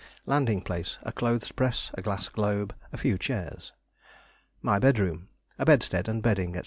Landing 0.25 0.61
place: 0.61 0.97
A 1.03 1.11
clothes 1.11 1.51
press, 1.51 1.91
a 1.93 2.01
glass 2.01 2.27
globe, 2.27 2.73
a 2.91 2.97
few 2.97 3.19
chairs. 3.19 3.71
My 4.63 4.79
Bedroom: 4.79 5.27
A 5.59 5.63
bedstead 5.65 6.07
and 6.07 6.23
bedding, 6.23 6.55
&c. 6.55 6.59